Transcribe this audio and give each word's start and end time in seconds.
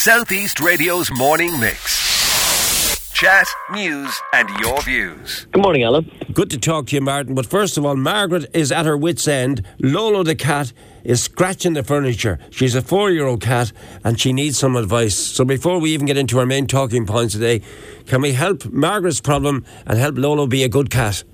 Southeast 0.00 0.60
Radio's 0.60 1.10
morning 1.10 1.60
mix. 1.60 3.12
Chat, 3.12 3.46
news, 3.70 4.18
and 4.32 4.48
your 4.58 4.80
views. 4.80 5.46
Good 5.52 5.62
morning, 5.62 5.82
Alan. 5.82 6.10
Good 6.32 6.48
to 6.52 6.58
talk 6.58 6.86
to 6.86 6.96
you, 6.96 7.02
Martin. 7.02 7.34
But 7.34 7.44
first 7.44 7.76
of 7.76 7.84
all, 7.84 7.96
Margaret 7.96 8.46
is 8.54 8.72
at 8.72 8.86
her 8.86 8.96
wits' 8.96 9.28
end. 9.28 9.62
Lolo 9.78 10.22
the 10.22 10.34
cat 10.34 10.72
is 11.04 11.22
scratching 11.22 11.74
the 11.74 11.82
furniture. 11.82 12.38
She's 12.48 12.74
a 12.74 12.80
four 12.80 13.10
year 13.10 13.26
old 13.26 13.42
cat 13.42 13.72
and 14.02 14.18
she 14.18 14.32
needs 14.32 14.56
some 14.56 14.74
advice. 14.74 15.18
So 15.18 15.44
before 15.44 15.78
we 15.78 15.90
even 15.90 16.06
get 16.06 16.16
into 16.16 16.38
our 16.38 16.46
main 16.46 16.66
talking 16.66 17.04
points 17.04 17.34
today, 17.34 17.60
can 18.06 18.22
we 18.22 18.32
help 18.32 18.64
Margaret's 18.72 19.20
problem 19.20 19.66
and 19.86 19.98
help 19.98 20.16
Lolo 20.16 20.46
be 20.46 20.64
a 20.64 20.68
good 20.70 20.88
cat? 20.88 21.24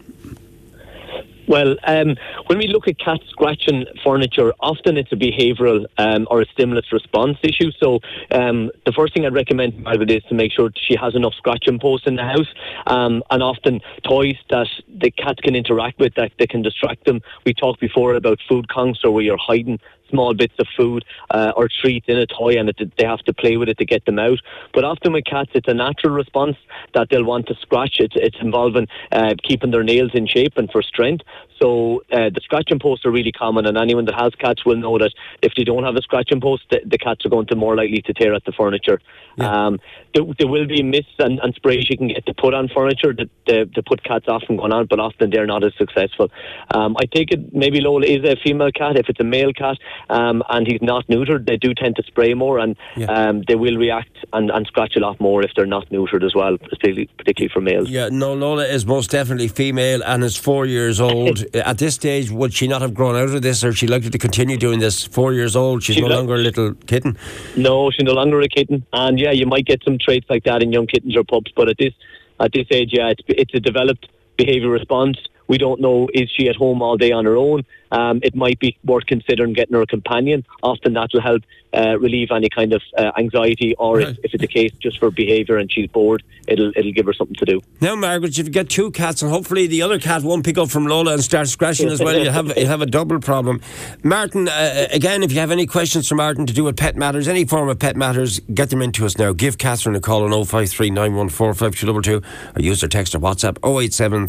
Well, 1.49 1.77
um, 1.85 2.17
when 2.47 2.59
we 2.59 2.67
look 2.67 2.89
at 2.89 2.99
cats 2.99 3.23
scratching 3.29 3.85
furniture, 4.05 4.53
often 4.61 4.97
it's 4.97 5.13
a 5.13 5.17
behavioural 5.17 5.87
um, 5.97 6.27
or 6.29 6.43
a 6.43 6.47
stimulus 6.47 6.93
response 6.93 7.39
issue. 7.43 7.71
So 7.81 8.01
um, 8.33 8.71
the 8.85 8.93
first 8.93 9.15
thing 9.15 9.25
I'd 9.25 9.35
recommend 9.35 9.81
Margaret 9.83 10.11
is 10.11 10.25
to 10.25 10.35
make 10.35 10.51
sure 10.53 10.71
she 10.75 10.97
has 10.97 11.15
enough 11.15 11.35
scratching 11.35 11.79
posts 11.79 12.09
in 12.09 12.17
the 12.17 12.25
house, 12.25 12.49
um, 12.89 13.23
and 13.31 13.43
often 13.43 13.81
toys 14.03 14.37
that 14.51 14.67
the 14.89 15.11
cats 15.13 15.41
can 15.41 15.55
interact 15.55 16.01
with 16.01 16.15
that 16.17 16.33
they 16.39 16.47
can 16.49 16.63
distract 16.63 17.05
them. 17.05 17.21
We 17.45 17.55
talked 17.55 17.81
before 17.81 18.15
about 18.15 18.41
food 18.49 18.67
Kongs 18.69 19.05
or 19.05 19.13
where 19.13 19.23
you're 19.23 19.39
hiding 19.39 19.79
small 20.11 20.35
bits 20.35 20.55
of 20.59 20.67
food 20.77 21.05
uh, 21.31 21.53
or 21.57 21.69
treats 21.69 22.07
in 22.09 22.19
a 22.19 22.27
toy 22.27 22.59
and 22.59 22.69
it, 22.69 22.93
they 22.97 23.05
have 23.05 23.21
to 23.21 23.33
play 23.33 23.57
with 23.57 23.69
it 23.69 23.79
to 23.79 23.85
get 23.85 24.05
them 24.05 24.19
out. 24.19 24.39
But 24.73 24.85
often 24.85 25.13
with 25.13 25.25
cats, 25.25 25.51
it's 25.55 25.69
a 25.69 25.75
natural 25.75 26.15
response 26.15 26.57
that 26.95 27.09
they'll 27.11 27.25
want 27.25 27.47
to 27.49 27.55
scratch. 27.57 27.97
It's, 27.99 28.15
it's 28.17 28.39
involving 28.41 28.89
uh, 29.13 29.35
keeping 29.43 29.71
their 29.71 29.83
nails 29.83 30.11
in 30.15 30.27
shape 30.27 30.55
and 30.57 30.71
for 30.71 30.83
strength. 30.83 31.25
So 31.61 32.03
uh, 32.13 32.31
the 32.31 32.41
scratching 32.43 32.79
posts 32.79 33.07
are 33.07 33.11
really 33.11 33.33
common, 33.33 33.67
and 33.67 33.79
anyone 33.79 34.05
that 34.07 34.15
has 34.15 34.35
cats 34.35 34.65
will 34.65 34.77
know 34.77 34.99
that 34.99 35.13
if 35.43 35.55
they 35.57 35.65
don't 35.65 35.85
have 35.85 35.97
a 35.97 36.03
scratching 36.03 36.41
post, 36.41 36.65
the, 36.71 36.81
the 36.85 36.99
cats 36.99 37.25
are 37.25 37.29
going 37.31 37.47
to 37.47 37.57
more 37.57 37.75
likely 37.75 38.03
to 38.03 38.13
tear 38.13 38.35
at 38.35 38.45
the 38.45 38.53
furniture. 38.53 39.01
Yeah. 39.37 39.67
Um, 39.67 39.81
there, 40.15 40.25
there, 40.39 40.49
will 40.49 40.67
be 40.67 40.83
mists 40.83 41.15
and, 41.19 41.39
and, 41.41 41.55
sprays 41.55 41.89
you 41.91 41.97
can 41.97 42.09
get 42.09 42.25
to 42.27 42.35
put 42.35 42.55
on 42.55 42.69
furniture 42.69 43.15
that 43.15 43.75
to 43.75 43.83
put 43.83 44.03
cats 44.03 44.27
off 44.29 44.43
from 44.45 44.57
going 44.57 44.73
on, 44.73 44.87
but 44.87 44.99
often 44.99 45.31
they're 45.31 45.47
not 45.47 45.65
as 45.65 45.73
successful. 45.77 46.31
Um, 46.75 46.97
I 46.99 47.05
take 47.07 47.33
it 47.33 47.55
maybe 47.55 47.81
Lola 47.81 48.07
is 48.07 48.25
a 48.25 48.37
female 48.43 48.71
cat. 48.73 48.97
If 48.97 49.09
it's 49.09 49.21
a 49.21 49.25
male 49.25 49.53
cat, 49.53 49.77
um, 50.11 50.43
and 50.49 50.67
he's 50.67 50.83
not 50.83 51.07
neutered, 51.09 51.47
they 51.47 51.57
do 51.57 51.75
tend 51.75 51.97
to 51.97 52.03
spray 52.05 52.35
more 52.35 52.59
and 52.59 52.77
yeah. 52.97 53.07
um, 53.07 53.43
they 53.49 53.55
will 53.55 53.77
react 53.77 54.17
and, 54.33 54.51
and, 54.51 54.67
scratch 54.67 54.97
a 54.97 55.01
lot 55.01 55.21
more 55.21 55.43
if 55.43 55.53
they're 55.55 55.67
not 55.67 55.89
neutered 55.91 56.25
as 56.25 56.35
well, 56.35 56.59
particularly, 56.59 57.09
particularly 57.17 57.51
for 57.53 57.61
males. 57.61 57.89
Yeah, 57.89 58.09
no, 58.11 58.35
Lola 58.35 58.65
is 58.65 58.85
most 58.85 59.11
definitely 59.11 59.49
female 59.49 60.03
and 60.05 60.25
is 60.25 60.37
four 60.37 60.67
years 60.67 61.01
old. 61.01 61.45
At 61.55 61.79
this 61.79 61.95
stage, 61.95 62.31
would 62.31 62.53
she 62.53 62.67
not 62.67 62.83
have 62.83 62.95
grown 62.95 63.17
out 63.17 63.35
of 63.35 63.43
this 63.43 63.63
or 63.63 63.73
she 63.73 63.87
likely 63.87 64.11
to 64.11 64.19
continue 64.19 64.57
doing 64.57 64.81
this? 64.81 65.05
Four 65.05 65.33
years 65.33 65.55
old, 65.55 65.83
she's, 65.83 65.99
no 65.99 66.09
longer 66.09 66.35
a 66.35 66.39
little 66.39 66.75
kitten. 66.87 67.17
No, 67.57 67.91
she's 67.91 68.05
no 68.05 68.13
longer 68.13 68.41
a 68.41 68.49
kitten. 68.49 68.85
And 68.93 69.19
yeah, 69.19 69.31
you 69.31 69.47
might 69.47 69.67
get 69.67 69.83
some 69.85 69.99
traits 69.99 70.27
like 70.29 70.45
that 70.45 70.63
in 70.63 70.73
young 70.73 70.87
kittens 70.87 71.17
or 71.17 71.25
pups, 71.25 71.53
but 71.55 71.69
at 71.69 71.79
this 71.79 71.95
at 72.39 72.53
this 72.53 72.67
age, 72.71 72.91
yeah, 72.93 73.09
it's, 73.09 73.23
it's 73.29 73.55
a 73.55 73.61
developed 73.61 74.09
behaviour 74.37 74.69
response. 74.69 75.19
We 75.49 75.59
don't 75.59 75.81
know 75.81 76.09
is 76.13 76.31
she 76.37 76.49
at 76.49 76.57
home 76.57 76.83
all 76.83 76.97
day 76.97 77.13
on 77.13 77.25
her 77.25 77.37
own? 77.37 77.65
Um, 77.91 78.21
it 78.23 78.35
might 78.35 78.59
be 78.59 78.77
worth 78.85 79.07
considering 79.07 79.53
getting 79.53 79.75
her 79.75 79.83
a 79.83 79.87
companion. 79.87 80.45
Often 80.63 80.95
that 80.95 81.11
will 81.13 81.21
help 81.21 81.43
uh, 81.73 81.99
relieve 81.99 82.31
any 82.31 82.49
kind 82.49 82.73
of 82.73 82.83
uh, 82.97 83.13
anxiety, 83.19 83.75
or 83.77 83.99
right. 83.99 84.09
if, 84.09 84.19
if, 84.25 84.35
it's 84.35 84.43
a 84.43 84.47
case 84.47 84.73
just 84.81 84.99
for 84.99 85.11
behaviour 85.11 85.57
and 85.59 85.71
she's 85.71 85.89
bored, 85.91 86.23
it'll 86.49 86.73
it'll 86.77 86.93
give 86.93 87.07
her 87.07 87.13
something 87.13 87.37
to 87.37 87.45
do. 87.45 87.61
Now, 87.81 87.95
Margaret, 87.95 88.39
if 88.39 88.47
you 88.47 88.53
get 88.53 88.69
two 88.69 88.91
cats, 88.91 89.23
and 89.23 89.31
hopefully 89.31 89.67
the 89.67 89.83
other 89.83 89.99
cat 89.99 90.23
won't 90.23 90.45
pick 90.45 90.59
up 90.59 90.71
from 90.71 90.87
Lola 90.87 91.13
and 91.15 91.23
start 91.23 91.49
scratching 91.49 91.89
as 91.89 92.01
well, 92.01 92.19
you 92.19 92.31
have 92.31 92.57
you 92.57 92.67
have 92.67 92.81
a 92.81 92.87
double 92.87 93.21
problem. 93.21 93.61
Martin, 94.03 94.49
uh, 94.49 94.87
again, 94.91 95.23
if 95.23 95.33
you 95.33 95.41
have 95.41 95.51
any 95.51 95.67
questions 95.67 96.09
for 96.09 96.15
Martin 96.15 96.47
to 96.47 96.53
do 96.53 96.65
with 96.65 96.77
pet 96.77 96.97
matters, 96.97 97.29
any 97.29 97.45
form 97.45 97.69
of 97.69 97.79
pet 97.79 97.97
matters, 97.97 98.41
get 98.55 98.71
them 98.71 98.81
into 98.81 99.05
us 99.05 99.19
now. 99.19 99.33
Give 99.33 99.59
Catherine 99.59 99.97
a 99.97 100.01
call 100.01 100.25
on 100.25 100.45
053 100.45 100.91
914 100.91 102.23
or 102.57 102.63
use 102.63 102.81
her 102.81 102.89
text 102.89 103.15
or 103.15 103.19
WhatsApp 103.19 103.59
087 103.65 104.29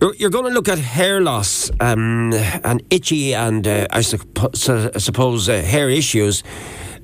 You're 0.00 0.30
going 0.30 0.44
to 0.44 0.50
look 0.50 0.68
at 0.68 0.78
hair 0.78 1.20
loss 1.20 1.72
um, 1.80 2.32
and 2.32 2.82
itchy 2.88 3.34
and 3.34 3.66
uh, 3.66 3.88
I, 3.90 4.00
suppose 4.00 5.48
uh, 5.48 5.60
hair 5.60 5.90
issues. 5.90 6.44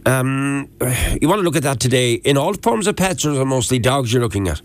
Um, 0.06 0.70
you 1.20 1.28
want 1.28 1.40
to 1.40 1.42
look 1.42 1.56
at 1.56 1.64
that 1.64 1.80
today 1.80 2.14
in 2.14 2.36
all 2.36 2.54
forms 2.54 2.86
of 2.86 2.94
pets, 2.94 3.24
or 3.26 3.44
mostly 3.44 3.80
dogs 3.80 4.12
you're 4.12 4.22
looking 4.22 4.46
at? 4.46 4.62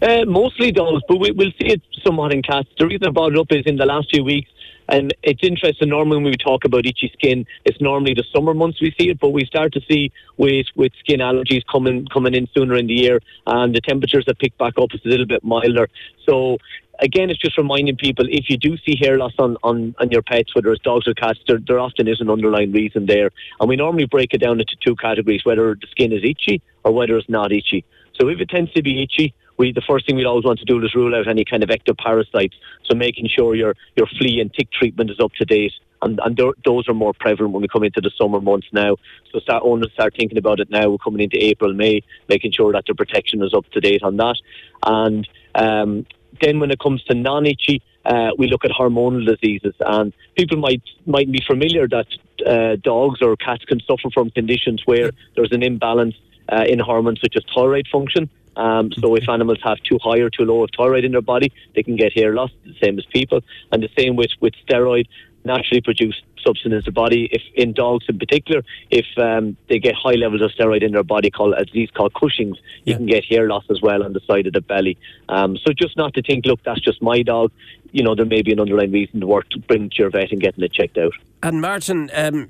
Uh, 0.00 0.24
mostly 0.26 0.70
dogs, 0.70 1.02
but 1.08 1.16
we, 1.16 1.32
will 1.32 1.50
see 1.60 1.72
it 1.72 1.82
somewhat 2.06 2.32
in 2.32 2.42
cats. 2.42 2.68
The 2.78 2.86
reason 2.86 3.08
I 3.08 3.10
brought 3.10 3.32
it 3.32 3.38
up 3.38 3.50
is 3.50 3.64
in 3.66 3.76
the 3.76 3.86
last 3.86 4.10
few 4.10 4.22
weeks, 4.22 4.48
and 4.88 5.12
it's 5.24 5.42
interesting. 5.42 5.88
Normally, 5.88 6.18
when 6.18 6.24
we 6.26 6.36
talk 6.36 6.64
about 6.64 6.86
itchy 6.86 7.10
skin, 7.14 7.46
it's 7.64 7.80
normally 7.80 8.14
the 8.14 8.24
summer 8.32 8.54
months 8.54 8.80
we 8.80 8.94
see 8.98 9.10
it, 9.10 9.18
but 9.18 9.30
we 9.30 9.44
start 9.44 9.72
to 9.72 9.80
see 9.90 10.12
with 10.36 10.66
with 10.76 10.92
skin 11.00 11.18
allergies 11.18 11.62
coming 11.70 12.06
coming 12.12 12.34
in 12.34 12.46
sooner 12.54 12.76
in 12.76 12.86
the 12.86 12.94
year, 12.94 13.20
and 13.46 13.74
the 13.74 13.80
temperatures 13.80 14.24
have 14.28 14.38
picked 14.38 14.58
back 14.58 14.74
up. 14.78 14.90
It's 14.92 15.04
a 15.04 15.08
little 15.08 15.26
bit 15.26 15.42
milder, 15.42 15.88
so 16.28 16.58
again, 17.00 17.30
it's 17.30 17.40
just 17.40 17.58
reminding 17.58 17.96
people 17.96 18.26
if 18.28 18.48
you 18.48 18.56
do 18.56 18.76
see 18.78 18.96
hair 19.00 19.18
loss 19.18 19.32
on, 19.38 19.56
on, 19.62 19.94
on 19.98 20.10
your 20.10 20.22
pets, 20.22 20.54
whether 20.54 20.72
it's 20.72 20.82
dogs 20.82 21.08
or 21.08 21.14
cats, 21.14 21.38
there, 21.46 21.58
there 21.66 21.80
often 21.80 22.08
is 22.08 22.20
an 22.20 22.30
underlying 22.30 22.72
reason 22.72 23.06
there. 23.06 23.30
And 23.58 23.68
we 23.68 23.76
normally 23.76 24.06
break 24.06 24.34
it 24.34 24.38
down 24.38 24.60
into 24.60 24.76
two 24.84 24.96
categories 24.96 25.44
whether 25.44 25.74
the 25.74 25.86
skin 25.90 26.12
is 26.12 26.22
itchy 26.22 26.62
or 26.84 26.92
whether 26.92 27.16
it's 27.16 27.28
not 27.28 27.52
itchy. 27.52 27.84
So 28.20 28.28
if 28.28 28.40
it 28.40 28.48
tends 28.48 28.72
to 28.72 28.82
be 28.82 29.02
itchy, 29.02 29.34
we, 29.56 29.72
the 29.72 29.82
first 29.82 30.06
thing 30.06 30.16
we'd 30.16 30.26
always 30.26 30.44
want 30.44 30.58
to 30.58 30.64
do 30.64 30.82
is 30.82 30.94
rule 30.94 31.14
out 31.14 31.28
any 31.28 31.44
kind 31.44 31.62
of 31.62 31.68
ectoparasites. 31.68 32.54
So 32.84 32.94
making 32.94 33.28
sure 33.28 33.54
your, 33.54 33.74
your 33.96 34.06
flea 34.06 34.40
and 34.40 34.52
tick 34.52 34.70
treatment 34.72 35.10
is 35.10 35.20
up 35.20 35.32
to 35.34 35.44
date. 35.44 35.72
And, 36.02 36.18
and 36.24 36.34
th- 36.34 36.54
those 36.64 36.88
are 36.88 36.94
more 36.94 37.12
prevalent 37.12 37.52
when 37.52 37.60
we 37.60 37.68
come 37.68 37.84
into 37.84 38.00
the 38.00 38.10
summer 38.16 38.40
months 38.40 38.68
now. 38.72 38.96
So 39.30 39.38
start 39.40 39.62
owners 39.66 39.92
start 39.92 40.14
thinking 40.18 40.38
about 40.38 40.60
it 40.60 40.70
now. 40.70 40.88
We're 40.88 40.98
coming 40.98 41.20
into 41.20 41.36
April, 41.36 41.74
May, 41.74 42.02
making 42.28 42.52
sure 42.52 42.72
that 42.72 42.84
their 42.86 42.94
protection 42.94 43.42
is 43.42 43.52
up 43.52 43.66
to 43.72 43.80
date 43.80 44.02
on 44.02 44.16
that. 44.16 44.36
And 44.82 45.28
um, 45.54 46.06
then 46.40 46.60
when 46.60 46.70
it 46.70 46.78
comes 46.78 47.02
to 47.04 47.14
non-itchy, 47.14 47.82
uh, 48.04 48.30
we 48.38 48.48
look 48.48 48.64
at 48.64 48.70
hormonal 48.70 49.24
diseases, 49.26 49.74
and 49.80 50.12
people 50.34 50.56
might 50.56 50.82
might 51.06 51.30
be 51.30 51.42
familiar 51.46 51.86
that 51.88 52.06
uh, 52.46 52.76
dogs 52.76 53.20
or 53.22 53.36
cats 53.36 53.64
can 53.64 53.80
suffer 53.80 54.08
from 54.12 54.30
conditions 54.30 54.82
where 54.86 55.10
there's 55.34 55.52
an 55.52 55.62
imbalance 55.62 56.14
uh, 56.50 56.64
in 56.66 56.78
hormones 56.78 57.20
such 57.20 57.36
as 57.36 57.44
thyroid 57.54 57.86
function. 57.92 58.30
Um, 58.56 58.90
so 58.92 59.14
if 59.14 59.28
animals 59.28 59.58
have 59.62 59.78
too 59.82 59.98
high 60.02 60.18
or 60.18 60.30
too 60.30 60.44
low 60.44 60.64
of 60.64 60.70
thyroid 60.76 61.04
in 61.04 61.12
their 61.12 61.22
body, 61.22 61.52
they 61.74 61.82
can 61.82 61.96
get 61.96 62.12
hair 62.12 62.34
loss, 62.34 62.50
the 62.64 62.74
same 62.82 62.98
as 62.98 63.06
people. 63.06 63.40
And 63.70 63.82
the 63.82 63.90
same 63.96 64.16
with, 64.16 64.32
with 64.40 64.54
steroid 64.66 65.06
naturally 65.44 65.80
produced 65.80 66.22
substance 66.44 66.72
in 66.72 66.82
the 66.84 66.92
body. 66.92 67.28
If 67.32 67.42
in 67.54 67.72
dogs 67.72 68.06
in 68.08 68.18
particular, 68.18 68.62
if 68.90 69.06
um, 69.18 69.56
they 69.68 69.78
get 69.78 69.94
high 69.94 70.14
levels 70.14 70.42
of 70.42 70.50
steroid 70.50 70.82
in 70.82 70.92
their 70.92 71.02
body, 71.02 71.30
called 71.30 71.54
a 71.56 71.64
disease 71.64 71.90
called 71.94 72.14
Cushing's, 72.14 72.58
you 72.84 72.92
yeah. 72.92 72.96
can 72.96 73.06
get 73.06 73.24
hair 73.24 73.48
loss 73.48 73.64
as 73.70 73.80
well 73.80 74.02
on 74.02 74.12
the 74.12 74.20
side 74.26 74.46
of 74.46 74.52
the 74.52 74.60
belly. 74.60 74.98
Um, 75.28 75.56
so 75.56 75.72
just 75.72 75.96
not 75.96 76.14
to 76.14 76.22
think, 76.22 76.46
look, 76.46 76.60
that's 76.64 76.80
just 76.80 77.02
my 77.02 77.22
dog. 77.22 77.50
You 77.92 78.04
know, 78.04 78.14
there 78.14 78.26
may 78.26 78.42
be 78.42 78.52
an 78.52 78.60
underlying 78.60 78.92
reason 78.92 79.20
to 79.20 79.26
work 79.26 79.48
to 79.50 79.58
bring 79.58 79.90
to 79.90 79.96
your 79.96 80.10
vet 80.10 80.30
and 80.30 80.40
getting 80.40 80.62
it 80.62 80.72
checked 80.72 80.96
out. 80.96 81.12
And 81.42 81.60
Martin, 81.60 82.10
um, 82.14 82.48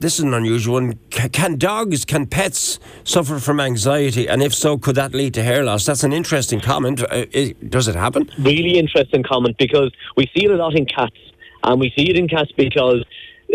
this 0.00 0.18
is 0.18 0.20
an 0.20 0.34
unusual 0.34 0.74
one. 0.74 0.98
Can 1.10 1.56
dogs, 1.56 2.04
can 2.04 2.26
pets 2.26 2.80
suffer 3.04 3.38
from 3.38 3.60
anxiety? 3.60 4.28
And 4.28 4.42
if 4.42 4.52
so, 4.52 4.76
could 4.76 4.96
that 4.96 5.14
lead 5.14 5.32
to 5.34 5.44
hair 5.44 5.62
loss? 5.64 5.86
That's 5.86 6.02
an 6.02 6.12
interesting 6.12 6.60
comment. 6.60 7.02
Uh, 7.02 7.26
does 7.68 7.86
it 7.86 7.94
happen? 7.94 8.28
Really 8.38 8.78
interesting 8.78 9.22
comment 9.22 9.56
because 9.58 9.92
we 10.16 10.24
see 10.36 10.44
it 10.44 10.50
a 10.50 10.56
lot 10.56 10.74
in 10.74 10.86
cats 10.86 11.16
and 11.66 11.80
we 11.80 11.92
see 11.96 12.08
it 12.08 12.16
in 12.16 12.28
cats 12.28 12.52
because 12.56 13.04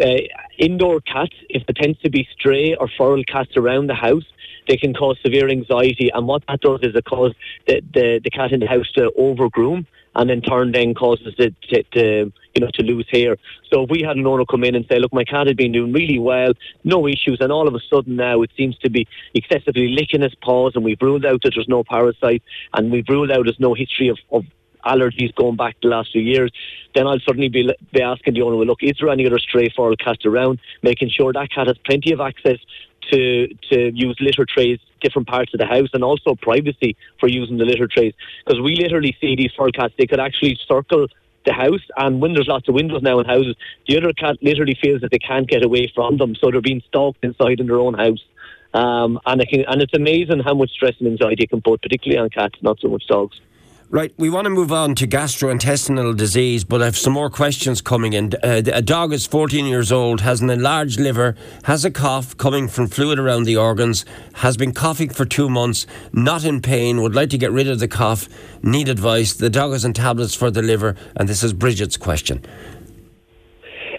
uh, 0.01 0.05
indoor 0.57 1.01
cats, 1.01 1.33
if 1.49 1.65
there 1.65 1.73
tends 1.81 1.99
to 2.01 2.09
be 2.09 2.27
stray 2.37 2.75
or 2.75 2.87
feral 2.97 3.23
cats 3.23 3.57
around 3.57 3.87
the 3.87 3.95
house, 3.95 4.25
they 4.67 4.77
can 4.77 4.93
cause 4.93 5.17
severe 5.23 5.49
anxiety. 5.49 6.09
And 6.13 6.27
what 6.27 6.43
that 6.47 6.61
does 6.61 6.81
is 6.83 6.95
it 6.95 7.05
causes 7.05 7.35
the, 7.67 7.81
the, 7.93 8.21
the 8.23 8.29
cat 8.29 8.51
in 8.51 8.59
the 8.59 8.67
house 8.67 8.91
to 8.93 9.11
overgroom 9.17 9.87
and 10.15 10.29
in 10.29 10.41
turn 10.41 10.71
then 10.71 10.93
causes 10.93 11.33
it 11.37 11.55
to, 11.69 11.83
to, 11.83 12.33
you 12.53 12.61
know 12.61 12.67
to 12.73 12.83
lose 12.83 13.07
hair. 13.11 13.37
So 13.71 13.83
if 13.83 13.89
we 13.89 14.01
had 14.01 14.17
an 14.17 14.27
owner 14.27 14.45
come 14.45 14.63
in 14.63 14.75
and 14.75 14.85
say, 14.89 14.99
look, 14.99 15.13
my 15.13 15.23
cat 15.23 15.47
had 15.47 15.57
been 15.57 15.71
doing 15.71 15.93
really 15.93 16.19
well, 16.19 16.53
no 16.83 17.07
issues, 17.07 17.37
and 17.39 17.51
all 17.51 17.67
of 17.67 17.73
a 17.73 17.79
sudden 17.89 18.17
now 18.17 18.41
it 18.41 18.51
seems 18.57 18.77
to 18.79 18.89
be 18.89 19.07
excessively 19.33 19.87
licking 19.89 20.21
his 20.21 20.35
paws, 20.35 20.73
and 20.75 20.83
we've 20.83 21.01
ruled 21.01 21.25
out 21.25 21.41
that 21.43 21.53
there's 21.55 21.69
no 21.69 21.83
parasite, 21.83 22.43
and 22.73 22.91
we've 22.91 23.07
ruled 23.07 23.31
out 23.31 23.45
there's 23.45 23.59
no 23.59 23.73
history 23.73 24.09
of, 24.09 24.17
of 24.31 24.43
allergies 24.85 25.33
going 25.35 25.55
back 25.55 25.75
the 25.81 25.87
last 25.87 26.11
few 26.11 26.21
years, 26.21 26.51
then 26.95 27.07
I'll 27.07 27.19
certainly 27.19 27.49
be, 27.49 27.69
be 27.93 28.01
asking 28.01 28.33
the 28.33 28.41
owner, 28.41 28.57
well, 28.57 28.65
look, 28.65 28.79
is 28.81 28.97
there 28.99 29.09
any 29.09 29.25
other 29.25 29.39
stray 29.39 29.69
feral 29.75 29.95
cats 29.95 30.25
around? 30.25 30.59
Making 30.81 31.09
sure 31.09 31.33
that 31.33 31.51
cat 31.51 31.67
has 31.67 31.77
plenty 31.85 32.11
of 32.11 32.19
access 32.19 32.57
to 33.09 33.47
to 33.71 33.91
use 33.93 34.15
litter 34.19 34.45
trays 34.45 34.79
different 35.01 35.27
parts 35.27 35.53
of 35.53 35.59
the 35.59 35.65
house 35.65 35.89
and 35.93 36.03
also 36.03 36.35
privacy 36.35 36.95
for 37.19 37.27
using 37.27 37.57
the 37.57 37.65
litter 37.65 37.87
trays. 37.87 38.13
Because 38.45 38.61
we 38.61 38.75
literally 38.75 39.15
see 39.19 39.35
these 39.35 39.51
feral 39.55 39.71
cats 39.71 39.93
they 39.97 40.07
could 40.07 40.19
actually 40.19 40.59
circle 40.67 41.07
the 41.45 41.53
house 41.53 41.81
and 41.97 42.21
when 42.21 42.33
there's 42.33 42.47
lots 42.47 42.67
of 42.67 42.75
windows 42.75 43.01
now 43.01 43.19
in 43.19 43.25
houses 43.25 43.55
the 43.87 43.97
other 43.97 44.13
cat 44.13 44.35
literally 44.43 44.77
feels 44.79 45.01
that 45.01 45.09
they 45.09 45.17
can't 45.17 45.47
get 45.47 45.65
away 45.65 45.91
from 45.95 46.17
them 46.17 46.35
so 46.35 46.51
they're 46.51 46.61
being 46.61 46.83
stalked 46.87 47.23
inside 47.23 47.59
in 47.59 47.67
their 47.67 47.79
own 47.79 47.95
house. 47.95 48.23
Um, 48.73 49.19
and, 49.25 49.41
it 49.41 49.49
can, 49.49 49.65
and 49.67 49.81
it's 49.81 49.93
amazing 49.93 50.39
how 50.39 50.53
much 50.53 50.69
stress 50.69 50.93
and 50.99 51.07
anxiety 51.07 51.47
can 51.47 51.61
put 51.61 51.81
particularly 51.81 52.19
on 52.19 52.29
cats 52.29 52.55
not 52.61 52.79
so 52.79 52.87
much 52.87 53.05
dogs 53.07 53.41
Right, 53.93 54.13
we 54.17 54.29
want 54.29 54.45
to 54.45 54.49
move 54.49 54.71
on 54.71 54.95
to 54.95 55.05
gastrointestinal 55.05 56.15
disease, 56.15 56.63
but 56.63 56.81
I 56.81 56.85
have 56.85 56.97
some 56.97 57.11
more 57.11 57.29
questions 57.29 57.81
coming 57.81 58.13
in. 58.13 58.31
Uh, 58.41 58.61
a 58.71 58.81
dog 58.81 59.11
is 59.11 59.27
14 59.27 59.65
years 59.65 59.91
old, 59.91 60.21
has 60.21 60.39
an 60.39 60.49
enlarged 60.49 60.97
liver, 60.97 61.35
has 61.63 61.83
a 61.83 61.91
cough 61.91 62.37
coming 62.37 62.69
from 62.69 62.87
fluid 62.87 63.19
around 63.19 63.43
the 63.43 63.57
organs, 63.57 64.05
has 64.35 64.55
been 64.55 64.73
coughing 64.73 65.09
for 65.09 65.25
two 65.25 65.49
months, 65.49 65.85
not 66.13 66.45
in 66.45 66.61
pain, 66.61 67.01
would 67.01 67.13
like 67.13 67.31
to 67.31 67.37
get 67.37 67.51
rid 67.51 67.67
of 67.67 67.79
the 67.79 67.87
cough, 67.89 68.29
need 68.63 68.87
advice. 68.87 69.33
The 69.33 69.49
dog 69.49 69.73
is 69.73 69.83
on 69.83 69.91
tablets 69.91 70.35
for 70.35 70.49
the 70.49 70.61
liver, 70.61 70.95
and 71.17 71.27
this 71.27 71.43
is 71.43 71.51
Bridget's 71.51 71.97
question. 71.97 72.45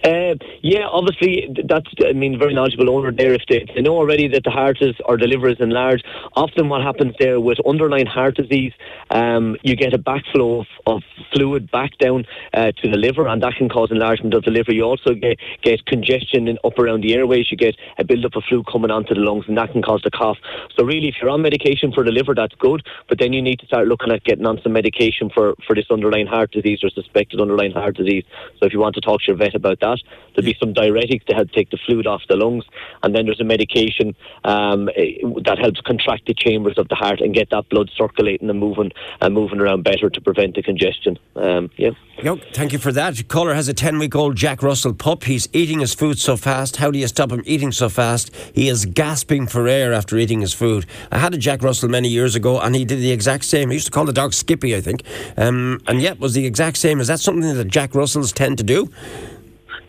Uh, 0.04 0.34
yeah, 0.62 0.86
obviously 0.90 1.48
that's 1.68 1.86
I 2.04 2.12
mean 2.12 2.36
very 2.36 2.54
knowledgeable 2.54 2.90
owner 2.90 3.12
there. 3.12 3.34
If 3.34 3.42
they, 3.48 3.64
they 3.72 3.82
know 3.82 3.96
already 3.96 4.26
that 4.28 4.42
the 4.42 4.50
heart 4.50 4.78
is 4.80 4.96
or 5.04 5.16
the 5.16 5.28
liver 5.28 5.48
is 5.48 5.60
enlarged, 5.60 6.04
often 6.34 6.68
what 6.68 6.82
happens 6.82 7.14
there 7.20 7.40
with 7.40 7.58
underlying 7.64 8.06
heart 8.06 8.34
disease, 8.36 8.72
um, 9.10 9.56
you 9.62 9.76
get 9.76 9.94
a 9.94 9.98
backflow 9.98 10.60
of, 10.60 10.66
of 10.86 11.02
fluid 11.32 11.70
back 11.70 11.96
down 11.98 12.24
uh, 12.52 12.72
to 12.82 12.90
the 12.90 12.96
liver, 12.96 13.28
and 13.28 13.42
that 13.44 13.54
can 13.54 13.68
cause 13.68 13.92
enlargement 13.92 14.34
of 14.34 14.42
the 14.42 14.50
liver. 14.50 14.72
You 14.72 14.82
also 14.82 15.14
get 15.14 15.38
get 15.62 15.86
congestion 15.86 16.48
in, 16.48 16.58
up 16.64 16.78
around 16.80 17.02
the 17.02 17.14
airways. 17.14 17.52
You 17.52 17.56
get 17.56 17.76
a 17.98 18.04
build-up 18.04 18.34
of 18.34 18.42
fluid 18.48 18.66
coming 18.66 18.90
onto 18.90 19.14
the 19.14 19.20
lungs, 19.20 19.44
and 19.46 19.56
that 19.56 19.70
can 19.70 19.82
cause 19.82 20.00
the 20.02 20.10
cough. 20.10 20.38
So 20.76 20.84
really, 20.84 21.08
if 21.08 21.16
you're 21.20 21.30
on 21.30 21.42
medication 21.42 21.92
for 21.92 22.02
the 22.02 22.10
liver, 22.10 22.34
that's 22.34 22.54
good. 22.56 22.84
But 23.08 23.20
then 23.20 23.32
you 23.32 23.40
need 23.40 23.60
to 23.60 23.66
start 23.66 23.86
looking 23.86 24.10
at 24.10 24.24
getting 24.24 24.46
on 24.46 24.60
some 24.64 24.72
medication 24.72 25.30
for 25.30 25.54
for 25.64 25.76
this 25.76 25.86
underlying 25.90 26.26
heart 26.26 26.50
disease 26.50 26.80
or 26.82 26.90
suspected 26.90 27.40
underlying 27.40 27.72
heart 27.72 27.96
disease. 27.96 28.24
So 28.58 28.66
if 28.66 28.72
you 28.72 28.80
want 28.80 28.96
to 28.96 29.00
talk 29.00 29.20
to 29.20 29.26
your 29.28 29.36
vet 29.36 29.54
about 29.54 29.78
that 29.78 29.91
that. 29.92 30.00
There'll 30.34 30.50
be 30.50 30.56
some 30.58 30.74
diuretics 30.74 31.24
to 31.26 31.34
help 31.34 31.50
take 31.52 31.70
the 31.70 31.78
fluid 31.86 32.06
off 32.06 32.22
the 32.28 32.36
lungs, 32.36 32.64
and 33.02 33.14
then 33.14 33.26
there's 33.26 33.40
a 33.40 33.44
medication 33.44 34.14
um, 34.44 34.88
eh, 34.96 35.18
that 35.44 35.58
helps 35.58 35.80
contract 35.80 36.26
the 36.26 36.34
chambers 36.34 36.78
of 36.78 36.88
the 36.88 36.94
heart 36.94 37.20
and 37.20 37.34
get 37.34 37.50
that 37.50 37.68
blood 37.68 37.90
circulating 37.96 38.48
and 38.48 38.58
moving 38.58 38.92
and 39.20 39.34
moving 39.34 39.60
around 39.60 39.84
better 39.84 40.08
to 40.08 40.20
prevent 40.20 40.54
the 40.54 40.62
congestion. 40.62 41.18
Um, 41.36 41.70
yeah. 41.76 41.90
Yep, 42.22 42.38
thank 42.52 42.72
you 42.72 42.78
for 42.78 42.92
that. 42.92 43.26
Caller 43.28 43.54
has 43.54 43.68
a 43.68 43.74
10 43.74 43.98
week 43.98 44.14
old 44.14 44.36
Jack 44.36 44.62
Russell 44.62 44.94
pup. 44.94 45.24
He's 45.24 45.48
eating 45.52 45.80
his 45.80 45.94
food 45.94 46.18
so 46.18 46.36
fast. 46.36 46.76
How 46.76 46.90
do 46.90 46.98
you 46.98 47.08
stop 47.08 47.32
him 47.32 47.42
eating 47.46 47.72
so 47.72 47.88
fast? 47.88 48.34
He 48.54 48.68
is 48.68 48.84
gasping 48.86 49.46
for 49.46 49.66
air 49.66 49.92
after 49.92 50.16
eating 50.16 50.40
his 50.40 50.52
food. 50.52 50.86
I 51.10 51.18
had 51.18 51.34
a 51.34 51.38
Jack 51.38 51.62
Russell 51.62 51.88
many 51.88 52.08
years 52.08 52.34
ago 52.34 52.60
and 52.60 52.76
he 52.76 52.84
did 52.84 52.98
the 52.98 53.10
exact 53.10 53.44
same. 53.44 53.70
He 53.70 53.76
used 53.76 53.86
to 53.86 53.92
call 53.92 54.04
the 54.04 54.12
dog 54.12 54.34
Skippy, 54.34 54.76
I 54.76 54.80
think. 54.80 55.02
Um, 55.36 55.80
and 55.86 56.00
yet 56.00 56.20
was 56.20 56.34
the 56.34 56.46
exact 56.46 56.76
same. 56.76 57.00
Is 57.00 57.08
that 57.08 57.18
something 57.18 57.54
that 57.54 57.68
Jack 57.68 57.94
Russells 57.94 58.32
tend 58.32 58.58
to 58.58 58.64
do? 58.64 58.90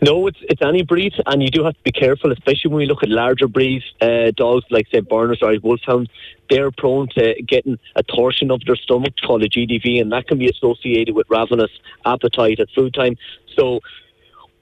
No, 0.04 0.26
it's 0.26 0.36
it's 0.42 0.60
any 0.60 0.82
breed, 0.82 1.14
and 1.24 1.42
you 1.42 1.48
do 1.48 1.64
have 1.64 1.72
to 1.72 1.82
be 1.82 1.90
careful, 1.90 2.30
especially 2.30 2.68
when 2.68 2.76
we 2.76 2.84
look 2.84 3.02
at 3.02 3.08
larger 3.08 3.48
breeds, 3.48 3.86
uh, 4.02 4.32
dogs 4.36 4.66
like 4.68 4.86
say 4.92 5.00
Berners 5.00 5.38
or 5.40 5.56
Wolfhounds. 5.62 6.10
They're 6.50 6.70
prone 6.70 7.08
to 7.16 7.42
getting 7.42 7.78
a 7.96 8.02
torsion 8.02 8.50
of 8.50 8.60
their 8.66 8.76
stomach 8.76 9.14
called 9.26 9.42
a 9.44 9.48
GDV, 9.48 10.02
and 10.02 10.12
that 10.12 10.28
can 10.28 10.36
be 10.36 10.50
associated 10.50 11.14
with 11.14 11.26
ravenous 11.30 11.70
appetite 12.04 12.60
at 12.60 12.68
food 12.76 12.92
time. 12.92 13.16
So 13.56 13.80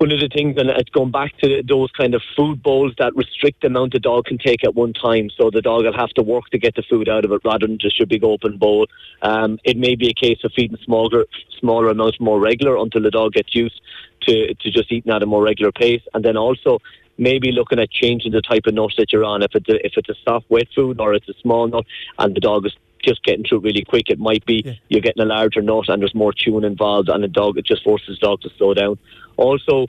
one 0.03 0.11
of 0.11 0.19
the 0.19 0.29
things, 0.29 0.57
and 0.59 0.69
it's 0.69 0.91
going 0.91 1.13
back 1.13 1.31
to 1.39 1.63
those 1.63 1.89
kind 1.93 2.13
of 2.17 2.23
food 2.37 2.61
bowls 2.61 2.93
that 2.99 3.15
restrict 3.15 3.61
the 3.61 3.69
amount 3.69 3.93
the 3.93 4.01
dog 4.01 4.25
can 4.25 4.37
take 4.37 4.65
at 4.65 4.75
one 4.75 4.93
time. 4.93 5.31
So 5.39 5.49
the 5.49 5.63
dog 5.63 5.85
will 5.85 5.97
have 5.97 6.11
to 6.15 6.25
work 6.25 6.47
to 6.51 6.59
get 6.59 6.75
the 6.75 6.83
food 6.83 7.09
out 7.09 7.25
of 7.25 7.31
it 7.31 7.41
rather 7.45 7.69
than 7.69 7.79
just 7.79 8.01
a 8.01 8.07
big 8.07 8.25
open 8.25 8.57
bowl. 8.59 8.89
Um, 9.23 9.61
it 9.63 9.77
may 9.77 9.95
be 9.95 10.09
a 10.09 10.13
case 10.15 10.41
of 10.43 10.51
feeding 10.57 10.77
smaller, 10.85 11.27
smaller 11.61 11.89
amounts 11.89 12.19
more 12.19 12.41
regular 12.41 12.77
until 12.79 13.01
the 13.01 13.13
dog 13.13 13.35
gets 13.35 13.55
used 13.55 13.81
to, 14.23 14.53
to 14.55 14.71
just 14.73 14.91
eating 14.91 15.13
at 15.13 15.23
a 15.23 15.27
more 15.27 15.45
regular 15.45 15.71
pace. 15.71 16.03
And 16.15 16.25
then 16.25 16.37
also 16.37 16.81
maybe 17.17 17.53
looking 17.53 17.79
at 17.79 17.93
changing 17.93 18.33
the 18.33 18.43
type 18.43 18.67
of 18.67 18.75
nut 18.75 18.91
that 18.99 19.13
you're 19.13 19.25
on. 19.25 19.45
If 19.45 19.55
it's 19.55 19.69
a, 19.69 19.87
if 19.87 19.93
it's 19.97 20.09
a 20.09 20.17
soft 20.25 20.51
wet 20.51 20.67
food 20.75 21.01
or 21.01 21.15
it's 21.15 21.29
a 21.29 21.35
small 21.43 21.69
nut 21.69 21.87
and 22.19 22.35
the 22.35 22.41
dog 22.41 22.67
is 22.67 22.77
just 23.03 23.23
getting 23.25 23.45
through 23.45 23.61
really 23.61 23.85
quick. 23.85 24.09
It 24.09 24.19
might 24.19 24.45
be 24.47 24.63
yeah. 24.65 24.73
you're 24.89 25.01
getting 25.01 25.23
a 25.23 25.27
larger 25.27 25.61
nut 25.61 25.89
and 25.89 26.01
there's 26.01 26.15
more 26.15 26.33
chewing 26.33 26.65
involved, 26.65 27.09
and 27.09 27.23
the 27.23 27.29
dog 27.29 27.59
it 27.59 27.67
just 27.67 27.85
forces 27.85 28.19
the 28.21 28.27
dog 28.27 28.41
to 28.43 28.51
slow 28.57 28.75
down. 28.75 28.99
Also, 29.43 29.87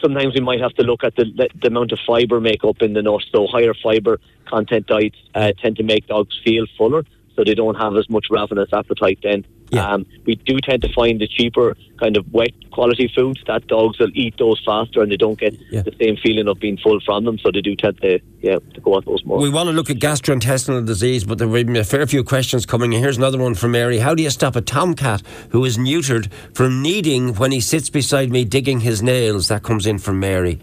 sometimes 0.00 0.34
we 0.34 0.40
might 0.40 0.60
have 0.60 0.74
to 0.74 0.82
look 0.82 1.04
at 1.04 1.14
the, 1.16 1.24
the 1.60 1.68
amount 1.68 1.92
of 1.92 1.98
fibre 2.06 2.40
make 2.40 2.64
up 2.64 2.80
in 2.80 2.94
the 2.94 3.02
nut. 3.02 3.22
So 3.32 3.46
higher 3.46 3.74
fibre 3.74 4.18
content 4.46 4.86
diets 4.86 5.18
uh, 5.34 5.52
tend 5.62 5.76
to 5.76 5.82
make 5.82 6.06
dogs 6.06 6.38
feel 6.44 6.66
fuller, 6.78 7.04
so 7.34 7.44
they 7.44 7.54
don't 7.54 7.76
have 7.76 7.96
as 7.96 8.08
much 8.08 8.26
ravenous 8.30 8.70
appetite 8.72 9.18
then. 9.22 9.44
Yeah. 9.70 9.88
Um, 9.88 10.06
we 10.26 10.34
do 10.34 10.58
tend 10.58 10.82
to 10.82 10.92
find 10.92 11.20
the 11.20 11.28
cheaper 11.28 11.76
kind 11.98 12.16
of 12.16 12.32
wet 12.32 12.52
quality 12.70 13.10
foods 13.14 13.40
that 13.46 13.66
dogs 13.66 13.98
will 13.98 14.10
eat 14.14 14.34
those 14.38 14.60
faster 14.64 15.02
and 15.02 15.12
they 15.12 15.16
don't 15.16 15.38
get 15.38 15.54
yeah. 15.70 15.82
the 15.82 15.94
same 16.00 16.16
feeling 16.16 16.48
of 16.48 16.58
being 16.58 16.76
full 16.78 16.98
from 17.00 17.24
them. 17.24 17.38
So 17.38 17.50
they 17.52 17.60
do 17.60 17.76
tend 17.76 18.00
to 18.00 18.18
yeah 18.40 18.58
to 18.74 18.80
go 18.80 18.94
on 18.94 19.04
those 19.06 19.24
more. 19.24 19.38
We 19.38 19.50
want 19.50 19.68
to 19.68 19.72
look 19.72 19.90
at 19.90 19.98
gastrointestinal 19.98 20.84
disease, 20.86 21.24
but 21.24 21.38
there 21.38 21.48
will 21.48 21.64
be 21.64 21.78
a 21.78 21.84
fair 21.84 22.06
few 22.06 22.24
questions 22.24 22.66
coming. 22.66 22.92
Here's 22.92 23.18
another 23.18 23.38
one 23.38 23.54
from 23.54 23.72
Mary. 23.72 23.98
How 23.98 24.14
do 24.14 24.22
you 24.22 24.30
stop 24.30 24.56
a 24.56 24.60
tomcat 24.60 25.22
who 25.50 25.64
is 25.64 25.78
neutered 25.78 26.32
from 26.54 26.82
kneading 26.82 27.34
when 27.34 27.52
he 27.52 27.60
sits 27.60 27.90
beside 27.90 28.30
me 28.30 28.44
digging 28.44 28.80
his 28.80 29.02
nails? 29.02 29.48
That 29.48 29.62
comes 29.62 29.86
in 29.86 29.98
from 29.98 30.18
Mary. 30.18 30.60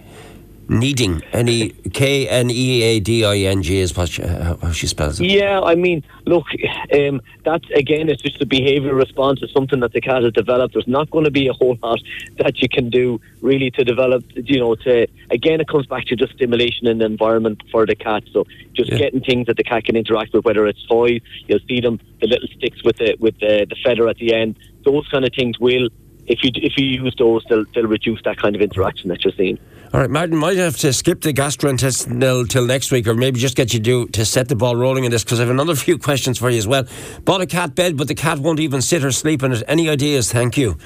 Kneading, 0.69 1.21
any 1.31 1.69
K 1.69 2.27
N 2.27 2.49
E 2.49 2.81
A 2.83 2.99
D 2.99 3.23
I 3.23 3.37
N 3.37 3.63
G 3.63 3.79
is 3.79 3.95
what 3.95 4.09
she, 4.09 4.23
uh, 4.23 4.57
how 4.57 4.71
she 4.71 4.87
spells 4.87 5.19
it. 5.19 5.27
Yeah, 5.27 5.61
I 5.61 5.75
mean, 5.75 6.03
look, 6.25 6.45
um, 6.93 7.21
that 7.45 7.61
again, 7.73 8.09
it's 8.09 8.21
just 8.21 8.41
a 8.41 8.45
behaviour 8.45 8.93
response 8.93 9.41
It's 9.41 9.53
something 9.53 9.79
that 9.79 9.93
the 9.93 10.01
cat 10.01 10.23
has 10.23 10.33
developed. 10.33 10.73
There's 10.73 10.87
not 10.87 11.09
going 11.09 11.23
to 11.23 11.31
be 11.31 11.47
a 11.47 11.53
whole 11.53 11.77
lot 11.81 11.99
that 12.37 12.61
you 12.61 12.67
can 12.67 12.89
do 12.89 13.21
really 13.41 13.71
to 13.71 13.83
develop, 13.83 14.25
you 14.35 14.59
know, 14.59 14.75
to 14.75 15.07
again, 15.31 15.61
it 15.61 15.67
comes 15.69 15.85
back 15.85 16.05
to 16.05 16.15
just 16.15 16.33
stimulation 16.33 16.87
in 16.87 16.97
the 16.97 17.05
environment 17.05 17.63
for 17.71 17.85
the 17.85 17.95
cat. 17.95 18.23
So 18.33 18.45
just 18.73 18.91
yeah. 18.91 18.97
getting 18.97 19.21
things 19.21 19.47
that 19.47 19.55
the 19.55 19.63
cat 19.63 19.85
can 19.85 19.95
interact 19.95 20.33
with, 20.33 20.43
whether 20.43 20.67
it's 20.67 20.85
toys, 20.87 21.21
you'll 21.47 21.59
see 21.67 21.79
them, 21.79 21.99
the 22.19 22.27
little 22.27 22.47
sticks 22.49 22.83
with 22.83 22.97
the 22.97 23.15
with 23.19 23.39
the, 23.39 23.65
the 23.69 23.75
feather 23.83 24.07
at 24.09 24.17
the 24.17 24.33
end. 24.33 24.57
Those 24.83 25.07
kind 25.09 25.25
of 25.25 25.31
things 25.33 25.59
will 25.59 25.89
if 26.27 26.43
you 26.43 26.51
if 26.55 26.73
you 26.77 26.85
use 26.85 27.15
those, 27.17 27.43
they'll, 27.49 27.65
they'll 27.73 27.87
reduce 27.87 28.21
that 28.23 28.37
kind 28.37 28.55
of 28.55 28.61
interaction 28.61 29.09
that 29.09 29.23
you're 29.23 29.33
seeing. 29.35 29.57
All 29.93 30.01
right, 30.01 30.09
Martin, 30.09 30.35
might 30.35 30.57
have 30.57 30.75
to 30.77 30.91
skip 30.91 31.21
the 31.21 31.31
gastrointestinal 31.31 32.49
till 32.49 32.65
next 32.65 32.91
week, 32.91 33.07
or 33.07 33.13
maybe 33.13 33.39
just 33.39 33.55
get 33.55 33.73
you 33.73 33.79
to, 33.79 34.07
to 34.07 34.25
set 34.25 34.49
the 34.49 34.55
ball 34.55 34.75
rolling 34.75 35.05
in 35.05 35.11
this, 35.11 35.23
because 35.23 35.39
I 35.39 35.43
have 35.43 35.49
another 35.49 35.75
few 35.87 35.97
questions 35.97 36.37
for 36.37 36.49
you 36.49 36.57
as 36.57 36.67
well. 36.67 36.85
Bought 37.23 37.41
a 37.41 37.45
cat 37.45 37.73
bed, 37.73 37.95
but 37.95 38.09
the 38.09 38.15
cat 38.15 38.39
won't 38.39 38.59
even 38.59 38.81
sit 38.81 39.05
or 39.05 39.11
sleep 39.11 39.43
in 39.43 39.53
it. 39.53 39.63
Any 39.67 39.89
ideas? 39.89 40.31
Thank 40.31 40.57
you. 40.57 40.77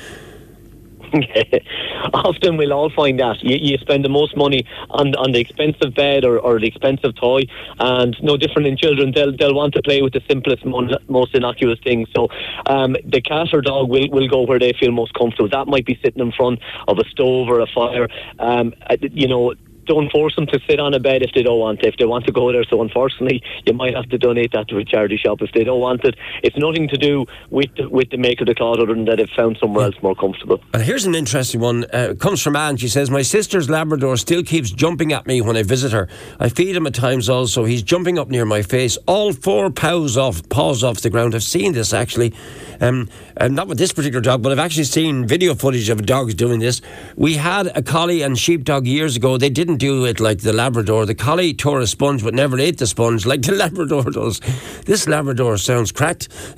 often 2.13 2.57
we'll 2.57 2.73
all 2.73 2.89
find 2.89 3.19
that 3.19 3.43
you, 3.43 3.57
you, 3.59 3.77
spend 3.77 4.05
the 4.05 4.09
most 4.09 4.35
money 4.37 4.65
on 4.89 5.13
on 5.15 5.31
the 5.31 5.39
expensive 5.39 5.93
bed 5.93 6.23
or, 6.23 6.39
or 6.39 6.59
the 6.59 6.67
expensive 6.67 7.15
toy, 7.15 7.41
and 7.79 8.15
no 8.21 8.37
different 8.37 8.67
in 8.67 8.77
children. 8.77 9.11
They'll 9.13 9.35
they'll 9.35 9.53
want 9.53 9.73
to 9.73 9.81
play 9.81 10.01
with 10.01 10.13
the 10.13 10.21
simplest, 10.29 10.65
most 10.65 11.35
innocuous 11.35 11.79
things. 11.83 12.07
So 12.15 12.29
um, 12.65 12.95
the 13.05 13.21
cat 13.21 13.47
or 13.53 13.61
dog 13.61 13.89
will, 13.89 14.09
will 14.09 14.27
go 14.27 14.41
where 14.41 14.59
they 14.59 14.73
feel 14.79 14.91
most 14.91 15.13
comfortable. 15.13 15.49
That 15.49 15.67
might 15.67 15.85
be 15.85 15.99
sitting 16.03 16.21
in 16.21 16.31
front 16.31 16.59
of 16.87 16.97
a 16.97 17.05
stove 17.09 17.49
or 17.49 17.59
a 17.59 17.67
fire. 17.67 18.07
Um, 18.39 18.73
you 18.99 19.27
know 19.27 19.53
don't 19.85 20.11
force 20.11 20.35
them 20.35 20.45
to 20.47 20.59
sit 20.67 20.79
on 20.79 20.93
a 20.93 20.99
bed 20.99 21.21
if 21.21 21.31
they 21.33 21.43
don't 21.43 21.59
want 21.59 21.83
if 21.83 21.95
they 21.97 22.05
want 22.05 22.25
to 22.25 22.31
go 22.31 22.51
there. 22.51 22.63
So 22.69 22.81
unfortunately, 22.81 23.43
you 23.65 23.73
might 23.73 23.95
have 23.95 24.09
to 24.09 24.17
donate 24.17 24.51
that 24.53 24.67
to 24.69 24.77
a 24.77 24.85
charity 24.85 25.17
shop 25.17 25.41
if 25.41 25.51
they 25.53 25.63
don't 25.63 25.79
want 25.79 26.03
it. 26.03 26.15
It's 26.43 26.57
nothing 26.57 26.87
to 26.89 26.97
do 26.97 27.25
with 27.49 27.73
the, 27.75 27.89
with 27.89 28.09
the 28.09 28.17
make 28.17 28.41
of 28.41 28.47
the 28.47 28.55
cloth 28.55 28.79
other 28.79 28.93
than 28.93 29.05
that 29.05 29.17
they've 29.17 29.29
found 29.35 29.57
somewhere 29.59 29.85
else 29.85 29.95
more 30.01 30.15
comfortable. 30.15 30.61
And 30.73 30.83
here's 30.83 31.05
an 31.05 31.15
interesting 31.15 31.59
one. 31.59 31.85
Uh, 31.91 32.13
comes 32.17 32.41
from 32.41 32.55
Anne. 32.55 32.77
She 32.77 32.87
says, 32.87 33.09
My 33.09 33.21
sister's 33.21 33.69
Labrador 33.69 34.17
still 34.17 34.43
keeps 34.43 34.71
jumping 34.71 35.13
at 35.13 35.27
me 35.27 35.41
when 35.41 35.57
I 35.57 35.63
visit 35.63 35.91
her. 35.91 36.07
I 36.39 36.49
feed 36.49 36.75
him 36.75 36.87
at 36.87 36.93
times 36.93 37.29
also. 37.29 37.65
He's 37.65 37.83
jumping 37.83 38.17
up 38.17 38.29
near 38.29 38.45
my 38.45 38.61
face. 38.61 38.97
All 39.07 39.33
four 39.33 39.69
paws 39.69 40.17
off, 40.17 40.47
paws 40.49 40.83
off 40.83 41.01
the 41.01 41.09
ground. 41.09 41.35
I've 41.35 41.43
seen 41.43 41.73
this 41.73 41.93
actually. 41.93 42.33
Um, 42.79 43.09
and 43.37 43.55
not 43.55 43.67
with 43.67 43.77
this 43.77 43.93
particular 43.93 44.21
dog, 44.21 44.41
but 44.41 44.51
I've 44.51 44.59
actually 44.59 44.85
seen 44.85 45.25
video 45.25 45.55
footage 45.55 45.89
of 45.89 46.05
dogs 46.05 46.33
doing 46.33 46.59
this. 46.59 46.81
We 47.15 47.35
had 47.35 47.67
a 47.75 47.81
collie 47.81 48.21
and 48.21 48.37
sheepdog 48.37 48.85
years 48.87 49.15
ago. 49.15 49.37
They 49.37 49.49
didn't 49.49 49.70
do 49.77 50.05
it 50.05 50.19
like 50.19 50.39
the 50.39 50.53
Labrador. 50.53 51.05
The 51.05 51.15
collie 51.15 51.53
tore 51.53 51.79
a 51.81 51.87
sponge 51.87 52.23
but 52.23 52.33
never 52.33 52.59
ate 52.59 52.77
the 52.77 52.87
sponge 52.87 53.25
like 53.25 53.41
the 53.41 53.51
Labrador 53.63 54.03
does. 54.03 54.39
This 54.85 55.07
Labrador 55.07 55.57
sounds 55.57 55.91
cracked. 55.91 56.29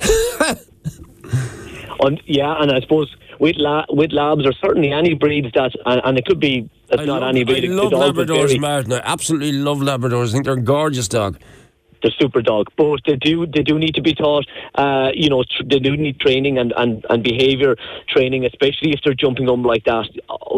and, 2.00 2.20
yeah, 2.26 2.54
and 2.60 2.72
I 2.72 2.80
suppose 2.80 3.14
with 3.40 3.56
la- 3.56 3.86
with 3.90 4.12
labs 4.12 4.46
or 4.46 4.52
certainly 4.52 4.92
any 4.92 5.14
breeds 5.14 5.48
that, 5.54 5.72
and, 5.86 6.00
and 6.04 6.18
it 6.18 6.26
could 6.26 6.40
be 6.40 6.68
it's 6.90 7.02
I 7.02 7.04
not 7.04 7.22
love, 7.22 7.30
any 7.30 7.44
breed. 7.44 7.64
I 7.64 7.68
love 7.68 7.92
Labradors, 7.92 8.58
Martin. 8.60 8.92
I 8.92 9.00
absolutely 9.04 9.52
love 9.52 9.78
Labradors. 9.78 10.28
I 10.28 10.32
think 10.32 10.44
they're 10.44 10.54
a 10.54 10.60
gorgeous 10.60 11.08
dog 11.08 11.38
the 12.04 12.12
super 12.20 12.42
dog. 12.42 12.68
But 12.76 13.00
they 13.06 13.16
do 13.16 13.46
they 13.46 13.62
do 13.62 13.78
need 13.78 13.94
to 13.96 14.02
be 14.02 14.14
taught. 14.14 14.46
Uh, 14.74 15.10
you 15.14 15.28
know, 15.28 15.42
tr- 15.42 15.64
they 15.64 15.80
do 15.80 15.96
need 15.96 16.20
training 16.20 16.58
and, 16.58 16.72
and, 16.76 17.04
and 17.10 17.24
behaviour 17.24 17.76
training, 18.08 18.44
especially 18.44 18.92
if 18.92 19.00
they're 19.02 19.14
jumping 19.14 19.48
on 19.48 19.62
like 19.62 19.84
that. 19.84 20.06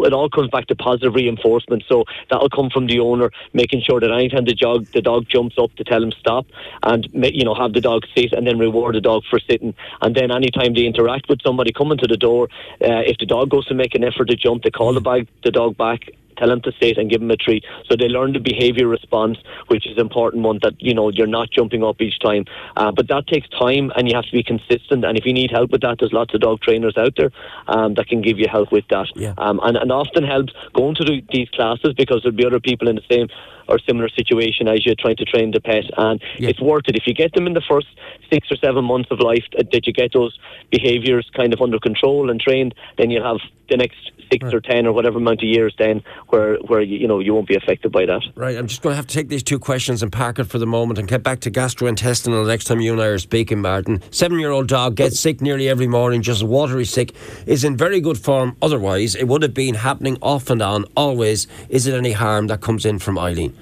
It 0.07 0.13
all 0.13 0.29
comes 0.29 0.49
back 0.49 0.67
to 0.67 0.75
positive 0.75 1.15
reinforcement. 1.15 1.83
So 1.87 2.03
that'll 2.29 2.49
come 2.49 2.69
from 2.69 2.87
the 2.87 2.99
owner 2.99 3.31
making 3.53 3.81
sure 3.81 3.99
that 3.99 4.11
anytime 4.11 4.45
the 4.45 4.53
dog 4.53 4.85
the 4.93 5.01
dog 5.01 5.27
jumps 5.29 5.55
up 5.57 5.73
to 5.75 5.83
tell 5.83 6.03
him 6.03 6.11
stop, 6.19 6.45
and 6.83 7.07
you 7.13 7.45
know 7.45 7.55
have 7.55 7.73
the 7.73 7.81
dog 7.81 8.03
sit 8.15 8.33
and 8.33 8.45
then 8.45 8.59
reward 8.59 8.95
the 8.95 9.01
dog 9.01 9.23
for 9.29 9.39
sitting. 9.39 9.73
And 10.01 10.15
then 10.15 10.31
anytime 10.31 10.73
they 10.73 10.85
interact 10.85 11.29
with 11.29 11.41
somebody 11.41 11.71
coming 11.71 11.97
to 11.99 12.07
the 12.07 12.17
door, 12.17 12.49
uh, 12.81 13.03
if 13.11 13.17
the 13.17 13.25
dog 13.25 13.49
goes 13.49 13.65
to 13.67 13.73
make 13.73 13.95
an 13.95 14.03
effort 14.03 14.25
to 14.25 14.35
jump, 14.35 14.63
they 14.63 14.71
call 14.71 14.93
the 14.93 15.01
bag 15.01 15.27
the 15.43 15.51
dog 15.51 15.77
back 15.77 16.09
tell 16.37 16.47
them 16.47 16.61
to 16.61 16.71
sit 16.79 16.97
and 16.97 17.09
give 17.09 17.21
them 17.21 17.31
a 17.31 17.37
treat. 17.37 17.65
So 17.89 17.95
they 17.95 18.07
learn 18.07 18.33
the 18.33 18.39
behaviour 18.39 18.87
response, 18.87 19.37
which 19.67 19.87
is 19.87 19.97
important 19.97 20.43
one 20.43 20.59
that, 20.61 20.73
you 20.79 20.93
know, 20.93 21.09
you're 21.09 21.27
not 21.27 21.51
jumping 21.51 21.83
up 21.83 22.01
each 22.01 22.19
time. 22.19 22.45
Uh, 22.75 22.91
but 22.91 23.07
that 23.07 23.27
takes 23.27 23.47
time 23.49 23.91
and 23.95 24.07
you 24.09 24.15
have 24.15 24.25
to 24.25 24.31
be 24.31 24.43
consistent. 24.43 25.03
And 25.05 25.17
if 25.17 25.25
you 25.25 25.33
need 25.33 25.51
help 25.51 25.71
with 25.71 25.81
that, 25.81 25.97
there's 25.99 26.13
lots 26.13 26.33
of 26.33 26.41
dog 26.41 26.61
trainers 26.61 26.95
out 26.97 27.13
there 27.17 27.31
um, 27.67 27.95
that 27.95 28.07
can 28.07 28.21
give 28.21 28.39
you 28.39 28.47
help 28.49 28.71
with 28.71 28.85
that. 28.89 29.07
Yeah. 29.15 29.33
Um, 29.37 29.59
and, 29.63 29.77
and 29.77 29.91
often 29.91 30.23
helps 30.23 30.53
going 30.73 30.95
to 30.95 31.03
the, 31.03 31.23
these 31.31 31.49
classes 31.49 31.93
because 31.95 32.21
there'll 32.23 32.37
be 32.37 32.45
other 32.45 32.59
people 32.59 32.87
in 32.87 32.95
the 32.95 33.03
same 33.09 33.27
or 33.67 33.79
similar 33.79 34.09
situation 34.09 34.67
as 34.67 34.85
you're 34.85 34.95
trying 34.97 35.17
to 35.17 35.25
train 35.25 35.51
the 35.51 35.59
pet. 35.59 35.83
And 35.97 36.21
Yeah. 36.37 36.49
it's 36.49 36.61
worth 36.61 36.87
it. 36.87 36.95
If 36.95 37.05
you 37.05 37.13
get 37.13 37.33
them 37.33 37.47
in 37.47 37.53
the 37.53 37.61
first 37.67 37.87
six 38.31 38.51
or 38.51 38.55
seven 38.57 38.85
months 38.85 39.09
of 39.11 39.19
life, 39.19 39.43
uh, 39.57 39.63
that 39.71 39.87
you 39.87 39.93
get 39.93 40.13
those 40.13 40.37
behaviours 40.71 41.29
kind 41.35 41.53
of 41.53 41.61
under 41.61 41.79
control 41.79 42.29
and 42.29 42.39
trained, 42.39 42.73
then 42.97 43.11
you'll 43.11 43.25
have 43.25 43.41
the 43.69 43.77
next 43.77 44.11
six 44.31 44.53
or 44.53 44.61
ten 44.61 44.85
or 44.85 44.93
whatever 44.93 45.17
amount 45.17 45.41
of 45.41 45.47
years 45.47 45.73
then 45.77 46.03
where, 46.29 46.57
where 46.57 46.81
you, 46.81 47.07
know, 47.07 47.19
you 47.19 47.33
won't 47.33 47.47
be 47.47 47.55
affected 47.55 47.91
by 47.91 48.05
that. 48.05 48.21
Right, 48.35 48.57
I'm 48.57 48.67
just 48.67 48.81
going 48.81 48.91
to 48.91 48.95
have 48.95 49.07
to 49.07 49.13
take 49.13 49.29
these 49.29 49.43
two 49.43 49.59
questions 49.59 50.03
and 50.03 50.11
park 50.11 50.39
it 50.39 50.45
for 50.45 50.59
the 50.59 50.65
moment 50.65 50.99
and 50.99 51.07
get 51.07 51.23
back 51.23 51.39
to 51.41 51.51
gastrointestinal 51.51 52.45
next 52.47 52.65
time 52.65 52.79
you 52.79 52.93
and 52.93 53.01
I 53.01 53.07
are 53.07 53.19
speaking, 53.19 53.61
Martin. 53.61 54.01
Seven 54.11 54.39
year 54.39 54.51
old 54.51 54.67
dog 54.67 54.95
gets 54.95 55.19
sick 55.19 55.41
nearly 55.41 55.69
every 55.69 55.87
morning, 55.87 56.21
just 56.21 56.43
watery 56.43 56.85
sick, 56.85 57.13
is 57.45 57.63
in 57.63 57.77
very 57.77 58.01
good 58.01 58.17
form 58.17 58.55
otherwise. 58.61 59.15
It 59.15 59.27
would 59.27 59.41
have 59.41 59.53
been 59.53 59.75
happening 59.75 60.17
off 60.21 60.49
and 60.49 60.61
on, 60.61 60.85
always. 60.95 61.47
Is 61.69 61.87
it 61.87 61.93
any 61.93 62.11
harm 62.11 62.47
that 62.47 62.61
comes 62.61 62.85
in 62.85 62.99
from 62.99 63.17
Eileen? 63.17 63.55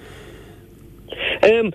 Um, 1.43 1.73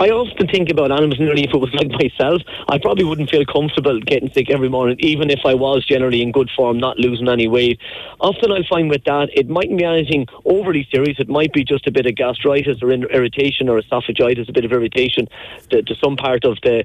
I 0.00 0.10
often 0.10 0.46
think 0.48 0.70
about 0.70 0.90
animals, 0.90 1.18
nearly 1.18 1.44
if 1.44 1.50
it 1.54 1.58
was 1.58 1.72
like 1.74 1.90
myself, 2.02 2.42
I 2.68 2.78
probably 2.78 3.04
wouldn't 3.04 3.30
feel 3.30 3.44
comfortable 3.44 4.00
getting 4.00 4.30
sick 4.32 4.50
every 4.50 4.68
morning, 4.68 4.96
even 5.00 5.30
if 5.30 5.40
I 5.44 5.54
was 5.54 5.84
generally 5.84 6.22
in 6.22 6.32
good 6.32 6.50
form, 6.56 6.78
not 6.78 6.98
losing 6.98 7.28
any 7.28 7.48
weight. 7.48 7.78
Often 8.20 8.52
I'll 8.52 8.64
find 8.68 8.90
with 8.90 9.04
that, 9.04 9.28
it 9.32 9.48
mightn't 9.48 9.78
be 9.78 9.84
anything 9.84 10.26
overly 10.44 10.86
serious. 10.92 11.18
It 11.18 11.28
might 11.28 11.52
be 11.52 11.64
just 11.64 11.86
a 11.86 11.90
bit 11.90 12.06
of 12.06 12.14
gastritis 12.14 12.82
or 12.82 12.90
irritation 12.90 13.68
or 13.68 13.80
esophagitis, 13.80 14.48
a 14.48 14.52
bit 14.52 14.64
of 14.64 14.72
irritation 14.72 15.28
to, 15.70 15.82
to 15.82 15.94
some 16.02 16.16
part 16.16 16.44
of 16.44 16.58
the 16.62 16.84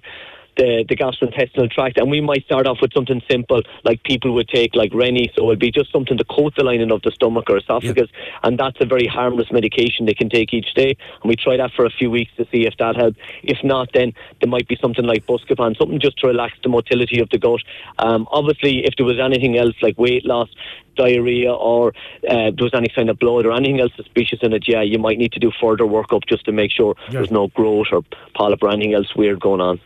the, 0.58 0.86
the 0.88 0.96
gastrointestinal 0.96 1.70
tract, 1.72 1.98
and 1.98 2.10
we 2.10 2.22
might 2.22 2.44
start 2.46 2.68
off 2.68 2.78
with 2.82 2.94
something 2.94 3.22
simple 3.30 3.62
like 3.84 4.04
people 4.04 4.34
would 4.34 4.48
take 4.48 4.76
like 4.76 4.94
Rennie, 4.94 5.32
so 5.36 5.46
it'd 5.48 5.60
be 5.60 5.72
just 5.72 5.92
something 5.92 6.18
to 6.18 6.24
coat 6.26 6.54
the 6.56 6.64
lining 6.64 6.92
of 6.92 7.02
the 7.02 7.12
stomach 7.12 7.50
or 7.50 7.58
esophagus, 7.58 8.10
and 8.44 8.58
that's 8.58 8.78
a 8.80 8.86
very 8.86 9.08
harmless 9.08 9.52
medication 9.52 10.06
they 10.06 10.14
can 10.14 10.30
take 10.30 10.54
each 10.54 10.74
day. 10.74 10.96
And 11.22 11.30
we 11.30 11.36
try 11.36 11.58
that 11.58 11.72
for 11.76 11.86
a 11.86 11.90
few 11.90 12.10
weeks 12.12 12.32
to 12.38 12.46
see 12.52 12.66
if 12.66 12.76
that 12.78 12.96
helps. 12.96 13.18
If 13.44 13.64
not, 13.64 13.90
then 13.94 14.14
there 14.42 14.50
might 14.50 14.68
be 14.68 14.78
something 14.82 15.06
like 15.06 15.26
Buscopan, 15.26 15.78
something 15.78 16.00
just 16.00 16.18
to 16.20 16.28
relax 16.28 16.54
the 16.64 16.70
motility 16.70 17.20
of 17.20 17.30
the 17.30 17.38
gut. 17.38 17.62
Um, 18.00 18.28
obviously, 18.32 18.86
if 18.86 18.96
there 18.98 19.06
was 19.06 19.20
anything 19.20 19.58
else 19.58 19.76
like 19.82 19.98
weight 19.98 20.26
loss, 20.26 20.50
diarrhea, 20.96 21.52
or 21.52 21.90
uh, 22.30 22.52
there 22.52 22.64
was 22.64 22.74
any 22.74 22.90
kind 22.90 23.10
of 23.10 23.18
blood 23.20 23.46
or 23.46 23.52
anything 23.52 23.80
else 23.80 23.92
suspicious 23.96 24.40
in 24.42 24.54
it, 24.54 24.68
yeah, 24.68 24.82
you 24.82 25.00
might 25.00 25.18
need 25.18 25.32
to 25.32 25.40
do 25.40 25.52
further 25.62 25.86
workup 25.86 26.22
just 26.28 26.46
to 26.46 26.52
make 26.52 26.72
sure 26.72 26.96
there's 27.12 27.32
no 27.32 27.48
growth 27.50 27.88
or 27.92 28.04
polyp 28.36 28.62
or 28.62 28.70
anything 28.70 28.94
else 28.94 29.16
weird 29.16 29.40
going 29.40 29.62
on. 29.62 29.80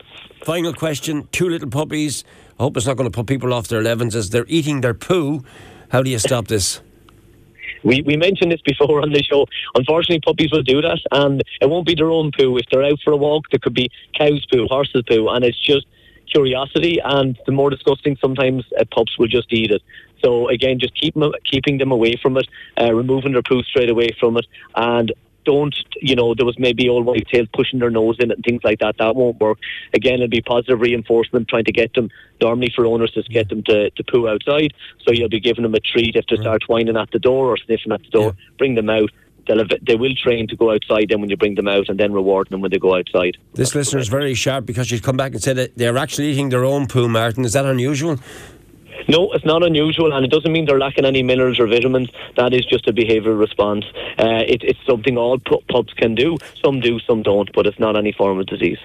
Final 0.47 0.71
question 0.71 1.27
two 1.33 1.49
little 1.49 1.69
puppies. 1.69 2.23
I 2.57 2.63
hope 2.63 2.77
it's 2.77 2.85
not 2.85 2.95
going 2.95 3.11
to 3.11 3.13
put 3.13 3.27
people 3.27 3.53
off 3.53 3.67
their 3.67 3.81
11s 3.81 4.15
as 4.15 4.29
they're 4.29 4.45
eating 4.47 4.79
their 4.79 4.93
poo. 4.93 5.43
How 5.89 6.01
do 6.01 6.09
you 6.09 6.19
stop 6.19 6.47
this? 6.47 6.79
We, 7.83 8.01
we 8.03 8.15
mentioned 8.15 8.53
this 8.53 8.61
before 8.61 9.01
on 9.01 9.11
the 9.11 9.21
show. 9.21 9.45
Unfortunately, 9.75 10.21
puppies 10.21 10.53
will 10.53 10.63
do 10.63 10.81
that, 10.81 10.99
and 11.11 11.43
it 11.59 11.69
won't 11.69 11.85
be 11.85 11.95
their 11.95 12.09
own 12.09 12.31
poo. 12.31 12.55
If 12.55 12.63
they're 12.71 12.85
out 12.85 12.97
for 13.03 13.11
a 13.11 13.17
walk, 13.17 13.49
there 13.51 13.59
could 13.61 13.73
be 13.73 13.91
cow's 14.17 14.45
poo, 14.45 14.67
horse's 14.69 15.03
poo, 15.05 15.27
and 15.27 15.43
it's 15.43 15.61
just 15.61 15.85
curiosity. 16.31 16.99
And 17.03 17.37
the 17.45 17.51
more 17.51 17.69
disgusting, 17.69 18.15
sometimes 18.21 18.63
uh, 18.79 18.85
pups 18.89 19.19
will 19.19 19.27
just 19.27 19.51
eat 19.51 19.71
it. 19.71 19.81
So 20.23 20.47
again, 20.47 20.79
just 20.79 20.95
keep 20.95 21.15
keeping 21.43 21.77
them 21.77 21.91
away 21.91 22.15
from 22.21 22.37
it, 22.37 22.47
uh, 22.79 22.93
removing 22.93 23.33
their 23.33 23.43
poo 23.43 23.63
straight 23.63 23.89
away 23.89 24.15
from 24.17 24.37
it, 24.37 24.45
and 24.77 25.11
don't, 25.47 25.73
you 26.01 26.13
know, 26.13 26.35
there 26.35 26.45
was 26.45 26.59
maybe 26.59 26.89
old 26.89 27.05
white 27.05 27.25
tails 27.29 27.47
pushing 27.53 27.79
their 27.79 27.89
nose 27.89 28.17
in 28.19 28.31
it 28.31 28.37
and 28.37 28.43
things 28.43 28.63
like 28.65 28.79
that. 28.79 28.97
That 28.99 29.15
won't 29.15 29.39
work. 29.39 29.57
Again, 29.93 30.15
it'll 30.15 30.27
be 30.27 30.41
positive 30.41 30.81
reinforcement, 30.81 31.47
trying 31.47 31.63
to 31.63 31.71
get 31.71 31.93
them, 31.93 32.09
normally 32.41 32.69
for 32.75 32.85
owners, 32.85 33.13
is 33.15 33.25
get 33.29 33.47
them 33.47 33.63
to, 33.63 33.89
to 33.89 34.03
poo 34.03 34.27
outside. 34.27 34.73
So 35.05 35.13
you'll 35.13 35.29
be 35.29 35.39
giving 35.39 35.63
them 35.63 35.73
a 35.73 35.79
treat 35.79 36.17
if 36.17 36.25
they 36.27 36.35
start 36.35 36.63
whining 36.67 36.97
at 36.97 37.11
the 37.11 37.19
door 37.19 37.47
or 37.47 37.57
sniffing 37.57 37.93
at 37.93 38.03
the 38.03 38.09
door. 38.09 38.35
Bring 38.57 38.75
them 38.75 38.89
out. 38.89 39.09
They'll 39.47 39.59
have, 39.59 39.69
they 39.87 39.95
will 39.95 40.13
train 40.13 40.49
to 40.49 40.57
go 40.57 40.73
outside 40.73 41.05
then 41.07 41.21
when 41.21 41.29
you 41.29 41.37
bring 41.37 41.55
them 41.55 41.69
out 41.69 41.87
and 41.87 41.97
then 41.97 42.11
reward 42.11 42.49
them 42.49 42.59
when 42.59 42.69
they 42.69 42.79
go 42.79 42.97
outside. 42.97 43.37
This 43.53 43.73
listener 43.73 44.01
is 44.01 44.09
very 44.09 44.33
sharp 44.33 44.65
because 44.65 44.87
she's 44.87 44.99
come 44.99 45.15
back 45.15 45.31
and 45.31 45.41
said 45.41 45.55
that 45.55 45.77
they're 45.77 45.97
actually 45.97 46.27
eating 46.27 46.49
their 46.49 46.65
own 46.65 46.87
poo, 46.87 47.07
Martin. 47.07 47.45
Is 47.45 47.53
that 47.53 47.65
unusual? 47.65 48.19
No, 49.07 49.31
it's 49.31 49.45
not 49.45 49.63
unusual, 49.63 50.13
and 50.13 50.25
it 50.25 50.31
doesn't 50.31 50.51
mean 50.51 50.65
they're 50.65 50.79
lacking 50.79 51.05
any 51.05 51.23
minerals 51.23 51.59
or 51.59 51.67
vitamins. 51.67 52.09
That 52.35 52.53
is 52.53 52.65
just 52.65 52.87
a 52.87 52.93
behavioural 52.93 53.39
response. 53.39 53.85
Uh, 54.19 54.43
it, 54.47 54.63
it's 54.63 54.79
something 54.85 55.17
all 55.17 55.39
pu- 55.39 55.61
pups 55.69 55.93
can 55.93 56.15
do. 56.15 56.37
Some 56.63 56.79
do, 56.79 56.99
some 56.99 57.23
don't, 57.23 57.51
but 57.53 57.65
it's 57.65 57.79
not 57.79 57.95
any 57.95 58.11
form 58.11 58.39
of 58.39 58.45
disease. 58.47 58.79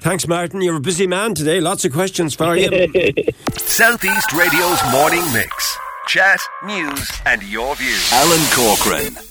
Thanks, 0.00 0.26
Martin. 0.26 0.62
You're 0.62 0.76
a 0.76 0.80
busy 0.80 1.06
man 1.06 1.34
today. 1.34 1.60
Lots 1.60 1.84
of 1.84 1.92
questions 1.92 2.34
for 2.34 2.56
you. 2.56 2.68
Southeast 3.56 4.32
Radio's 4.32 4.92
morning 4.92 5.24
mix. 5.32 5.76
Chat, 6.06 6.40
news, 6.64 7.10
and 7.26 7.42
your 7.42 7.76
views. 7.76 8.10
Alan 8.12 8.40
Corcoran. 8.52 9.29